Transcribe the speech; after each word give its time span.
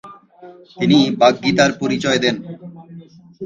তিনি 0.77 0.97
বাগ্মিতার 1.21 1.71
পরিচয় 1.81 2.19
দেন। 2.23 2.35